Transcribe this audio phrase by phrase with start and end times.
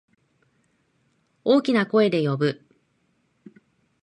[1.43, 2.65] 大きな声で呼ぶ。